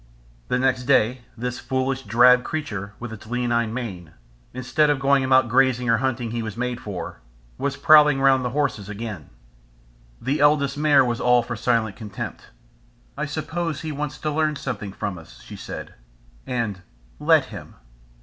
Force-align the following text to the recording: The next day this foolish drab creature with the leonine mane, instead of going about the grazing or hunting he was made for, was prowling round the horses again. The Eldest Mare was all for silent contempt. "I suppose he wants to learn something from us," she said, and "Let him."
The 0.47 0.57
next 0.57 0.85
day 0.85 1.21
this 1.37 1.59
foolish 1.59 2.01
drab 2.05 2.43
creature 2.43 2.95
with 2.99 3.11
the 3.11 3.29
leonine 3.29 3.71
mane, 3.71 4.13
instead 4.51 4.89
of 4.89 4.99
going 4.99 5.23
about 5.23 5.43
the 5.43 5.49
grazing 5.49 5.89
or 5.91 5.97
hunting 5.97 6.31
he 6.31 6.41
was 6.41 6.57
made 6.57 6.79
for, 6.81 7.19
was 7.59 7.77
prowling 7.77 8.19
round 8.19 8.43
the 8.43 8.49
horses 8.49 8.89
again. 8.89 9.29
The 10.19 10.39
Eldest 10.39 10.75
Mare 10.75 11.05
was 11.05 11.21
all 11.21 11.43
for 11.43 11.55
silent 11.55 11.97
contempt. 11.97 12.47
"I 13.15 13.27
suppose 13.27 13.81
he 13.81 13.91
wants 13.91 14.17
to 14.21 14.31
learn 14.31 14.55
something 14.55 14.91
from 14.91 15.19
us," 15.19 15.39
she 15.43 15.55
said, 15.55 15.93
and 16.47 16.81
"Let 17.19 17.45
him." 17.53 17.75